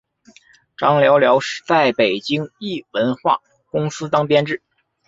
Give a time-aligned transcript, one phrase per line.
[0.79, 4.59] 张寥寥在北京一文化公司当编剧。